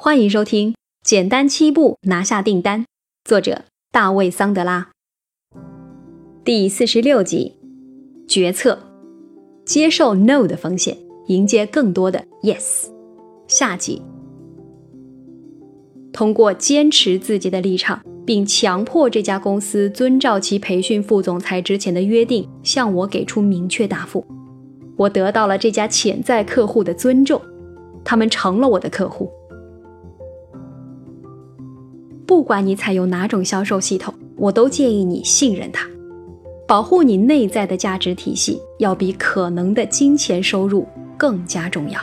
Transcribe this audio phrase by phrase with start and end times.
[0.00, 0.70] 欢迎收听
[1.02, 2.82] 《简单七步拿下订单》，
[3.24, 4.90] 作者大卫·桑德拉。
[6.44, 7.56] 第四十六集：
[8.28, 8.78] 决策，
[9.64, 12.86] 接受 “no” 的风险，迎接更多的 “yes”。
[13.48, 14.00] 下集：
[16.12, 24.24] 通过坚持自己的立场，并强迫这家公司遵照其培训副总裁之前的约定，向我给出明确答复，
[24.96, 27.42] 我得到了这家潜在客户的尊重，
[28.04, 29.28] 他们成了我的客户。
[32.28, 35.88] 不管你采用哪种销售系统，我都建议你信任它。
[36.66, 40.86] 保护你内在的价值体系，要比可能的金钱收入
[41.16, 41.98] 更加重要。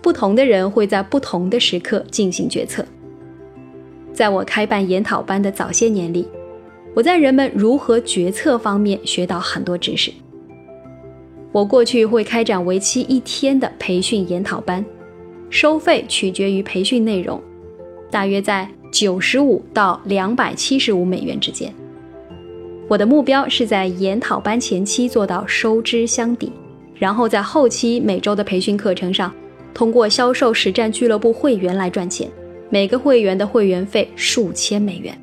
[0.00, 2.86] 不同的人会在不同的时刻进行决策。
[4.12, 6.28] 在我开办研讨班的早些年里，
[6.94, 10.12] 我在人们如何决策方面学到很多知识。
[11.50, 14.84] 我过去会开展为期一天的培训研讨班。
[15.54, 17.40] 收费取决于培训内容，
[18.10, 21.72] 大约在九十五到两百七十五美元之间。
[22.88, 26.50] 我的目标是在研讨班前期做到收支相抵，
[26.96, 29.32] 然后在后期每周的培训课程上，
[29.72, 32.28] 通过销售实战俱乐部会员来赚钱，
[32.68, 35.16] 每个会员的会员费数千美元。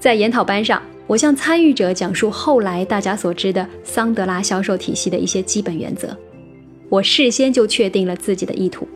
[0.00, 6.16] 在研讨班上，我向参与者讲述后来大家所知的桑德拉销售体系的一些基本原则。
[6.92, 8.86] 我事先就确定了自己的意图。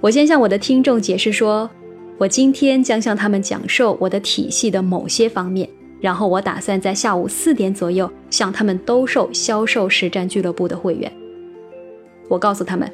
[0.00, 1.68] 我先向我的听众解释说，
[2.16, 5.68] 我今天将向他们讲授我的体系的某些方面，
[6.00, 11.12] 然后我打算在下午四点左右向他们兜售销售实战俱乐部的会员。
[12.26, 12.90] 我告诉他们，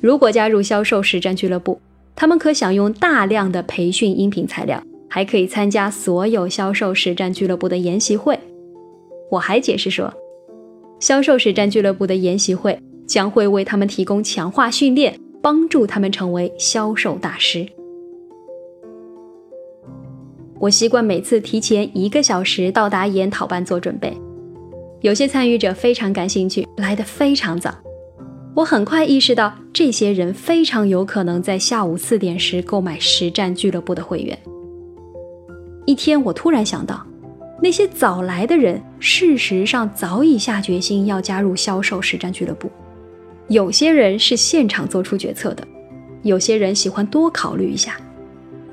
[0.00, 1.80] 如果加入销售实战俱乐部，
[2.16, 8.36] 他们可享用大量的培训音频材料，还可以参加所有销售实战俱乐部的研习会。
[9.30, 10.12] 我还解释说，
[10.98, 12.76] 销售实战俱乐部的研习会。
[13.06, 17.66] 将会为他们提供强化训练，帮助他们成为销售大师。
[20.58, 24.16] 我习惯每次提前一个小时到达研讨班做准备。
[25.02, 27.74] 有些参与者非常感兴趣，来得非常早。
[28.54, 34.38] 我很快意识到，这些人非常有可能在下午四点时购买实战俱乐部的会员。
[35.84, 37.04] 一天，我突然想到，
[37.60, 42.70] 那些早来的人，事实上早已下决心要加入销售实战俱乐部。
[43.48, 45.66] 有些人是现场做出决策的，
[46.22, 47.96] 有些人喜欢多考虑一下。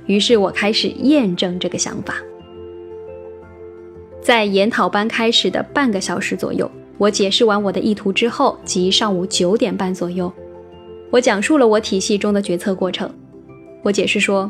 [0.06, 2.16] 于是我开始验证这个想法。
[4.22, 10.32] 在研讨班开始的半个小时左右，我解释完我的意图之后，即上午九点半左右，
[11.10, 13.10] 我讲述了我体系中的决策过程。
[13.84, 14.50] 我解释说，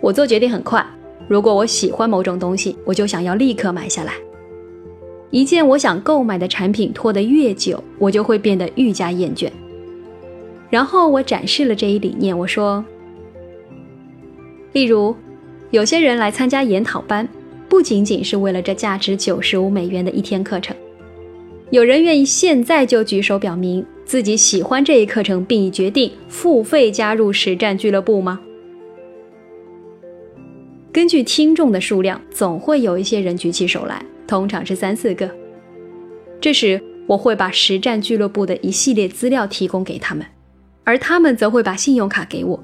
[0.00, 0.84] 我做决定很快，
[1.26, 4.14] 如果我喜欢某种东西，我就想要立刻买下来。
[5.30, 9.50] 一件我想购买的产品拖得越久，我就会变得愈加厌倦。
[10.70, 12.84] 然后我展示了这一理念，我说：，
[14.72, 15.14] 例如，
[15.70, 17.28] 有些人来参加研讨班，
[17.68, 20.76] 不仅仅是为了这价值九十五美元的一天课程。
[21.70, 28.40] 有人愿意现在就举手表明自己喜欢这一课程，并已决定付费加入实战俱乐部吗？
[30.92, 34.04] 根据听众的数量，总会有一些人举起手来。
[34.26, 35.30] 通常是三四个。
[36.40, 40.26] 这时，我会把实战俱乐部的一系列资料提供给他们，
[40.84, 42.62] 而他们则会把信用卡给我。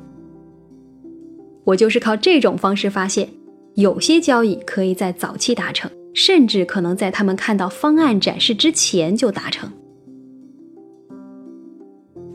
[1.65, 3.29] 我就是靠这种方式发现，
[3.75, 9.71] 有些交易可以在早期达成，甚至可能在他们看到方案展示之前就达成。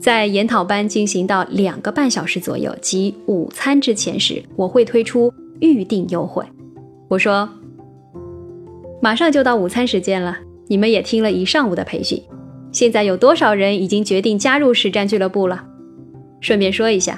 [0.00, 6.44] 在研讨班进行到两个半小时左右即午餐之前时，我会推出预定优惠。
[7.08, 7.48] 我说。
[9.06, 10.36] 马上就到午餐时间了，
[10.66, 12.20] 你们也听了一上午的培训，
[12.72, 15.64] 现在有多少人已经决定加入实战俱乐部了？
[16.40, 17.16] 顺便说一下，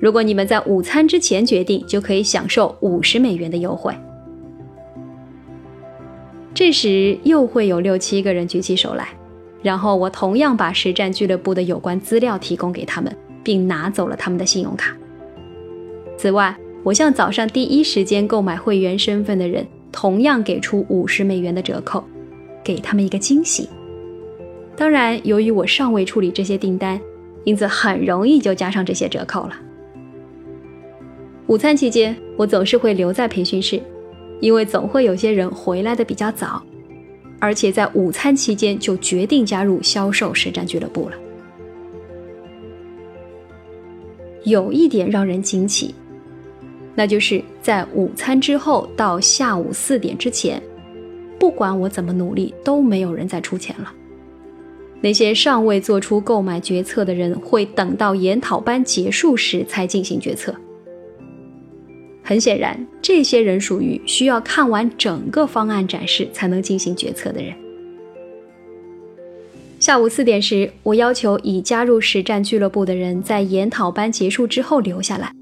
[0.00, 3.94] 如果你们在午餐之前决定，就可以享受五十美元的优惠。
[6.54, 9.08] 这时又会有六七个人举起手来，
[9.60, 13.14] 然后我同样把实战俱乐部的有关资料提供给他们，
[13.44, 14.96] 并拿走了他们的信用卡。
[16.16, 19.66] 此外，我向早上第一时间购买会员身份的人。
[19.90, 22.04] 同样给出五十美元的折扣，
[22.62, 23.68] 给他们一个惊喜。
[24.76, 27.00] 当然，由于我尚未处理这些订单，
[27.44, 29.54] 因此很容易就加上这些折扣了。
[31.46, 33.80] 午餐期间，我总是会留在培训室，
[34.40, 36.62] 因为总会有些人回来的比较早，
[37.40, 41.16] 而且在午餐期间就决定加入销售实战俱乐部了。
[44.44, 45.94] 有一点让人惊奇。
[46.98, 50.60] 那就是在午餐之后到下午四点之前，
[51.38, 53.94] 不管我怎么努力，都没有人再出钱了。
[55.00, 60.52] 那些尚未做出购买决策的人会等到研讨班结束时才进行决策。
[62.24, 67.54] 很显然，这些人属于需要看完整个方案展示才能进行决策的人。
[69.78, 75.32] 下午四点时，我要求已加入实战俱乐部的人在研讨班结束之后留下来，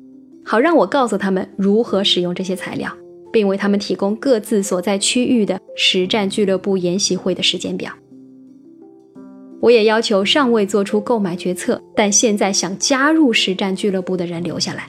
[0.49, 2.89] 好让我告诉他们如何使用这些材料，
[3.33, 7.93] 并为他们提供各自所在区域的实战俱乐部研习会的时间表。
[9.61, 14.89] 我也要求尚未做出购买决策但现在想加入实战俱乐部的人留下来，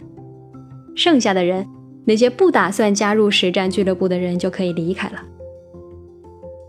[0.95, 1.65] 剩下的人。
[2.05, 5.21] 那些不打算加入实战俱乐部的人就可以离开了。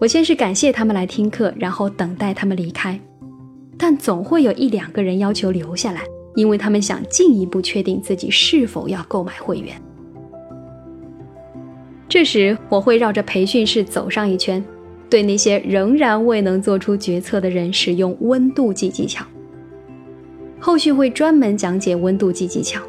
[0.01, 2.99] 我先是感谢他们来听课，然后等待他们离开，
[3.77, 6.03] 但总会有一两个人要求留下来，
[6.39, 9.75] 因为他们想进一步确定自己是否要购买会员。
[12.09, 14.65] 这时，我会绕着培训室走上一圈，
[15.11, 19.27] 对那些仍然未能做出决策的人使用温度计技巧。
[20.61, 22.81] 后续会专门讲解温度计技巧。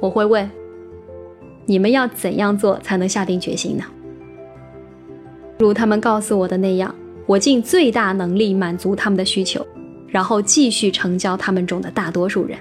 [0.00, 0.50] 我会问。
[1.66, 3.84] 你们要怎样做才能下定决心呢？
[5.58, 6.94] 如他们告诉我的那样，
[7.26, 9.66] 我尽最大能力满足他们的需求，
[10.08, 12.58] 然后继续成交他们中的大多数人。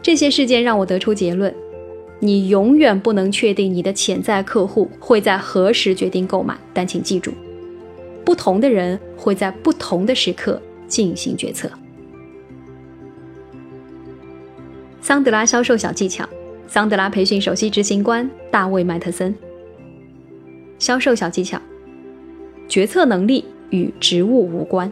[0.00, 1.54] 这些事件让我得出结论：
[2.18, 7.32] 你永远不能确定你的潜在客户会在何时决定购买，但请记住，
[8.24, 11.70] 不同的人会在不同的时刻进行决策。
[15.00, 16.28] 桑德拉销售小技巧。
[16.68, 19.34] 桑德拉培训首席执行官大卫·麦特森。
[20.78, 21.60] 销售小技巧：
[22.68, 24.90] 决策能力与职务无关。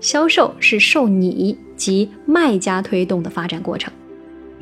[0.00, 3.92] 销售是受你及卖家推动的发展过程。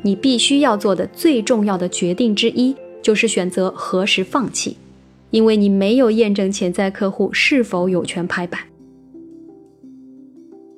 [0.03, 4.77] 你必须要做的最重要的决定之一，就是选择何时放弃，
[5.29, 8.61] 因为你没有验证潜在客户是否有权拍板。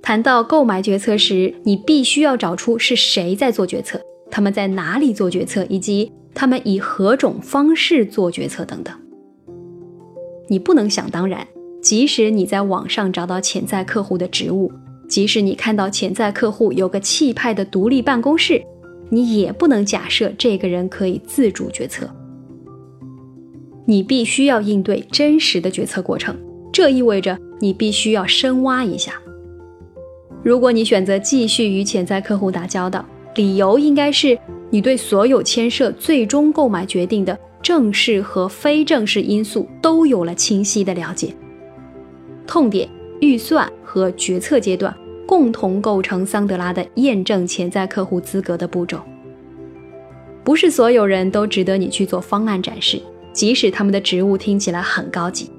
[0.01, 8.93] 谈到购买决策时，你必须要找出是谁在做决策，他们在哪里做决策，以及他们以何种方式做决策等等。
[10.47, 11.47] 你不能想当然，
[11.81, 14.71] 即使你在网上找到潜在客户的职务，
[15.07, 18.61] 即使你看到潜在客户有个气派的独立办公室，
[19.09, 22.09] 你也不能假设这个人可以自主决策。
[23.85, 26.35] 你必须要应对真实的决策过程，
[26.71, 29.13] 这意味着你必须要深挖一下。
[30.41, 33.05] 如果你选择继续与潜在客户打交道，
[33.35, 34.37] 理由应该是
[34.69, 41.33] 你对所有牵涉最终购买决定的正式和非正式因素都有了清晰的了解。
[42.45, 42.87] 痛点、
[43.21, 44.93] 预算和决策阶段
[45.25, 48.99] 共同构成桑德拉的验证潜在客户资格的步骤。
[50.43, 53.01] 不是所有人都值得你去做方案展示，
[53.31, 55.49] 即使他们的职务听起来很高级。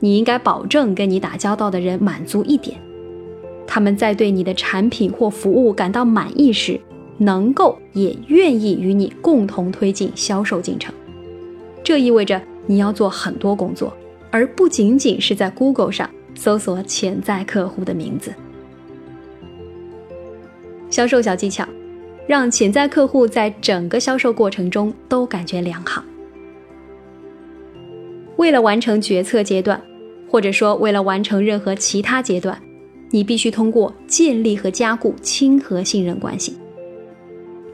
[0.00, 2.76] 你应该保证跟你打交道的人满足一点。
[3.64, 6.80] 他们在对你的产品或服务感到满意时，
[7.20, 10.92] 能够也愿意与你共同推进销售进程。
[11.84, 13.94] 这意味着你要做很多工作，
[14.30, 18.32] 而不仅仅是在 Google 上搜索潜在客户的名字。
[20.88, 21.68] 销售小技巧，
[22.26, 26.02] 让潜在客户在整个销售过程中都感觉良好。
[28.36, 29.80] 为了完成决策阶段，
[30.28, 32.58] 或者说为了完成任何其他阶段。
[33.12, 36.56] 你必须通过建立和加固亲和信任关系，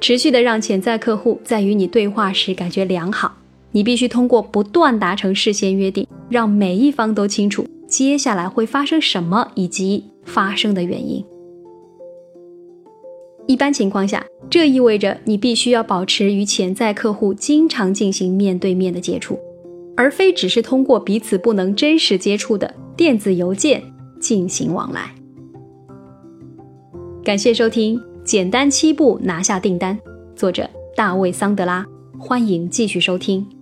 [0.01, 3.37] 持续的让潜在客户在与你对话时感觉良好。
[3.73, 11.23] 你必须通过不断达成事先约定，让每一方都清楚接下来会发生什么以及发生的原因。
[13.47, 19.39] 一般情况下，这意味着你必须要保持与潜在客户经常进行面对面的接触，
[19.95, 23.83] 而非只是通过彼此不能真实接触的电子邮件
[24.19, 25.15] 进行往来。
[27.23, 29.97] 感谢收听《简单七步拿下订单》，
[30.35, 31.87] 作者大卫·桑德拉。
[32.19, 33.56] 欢迎继续收听。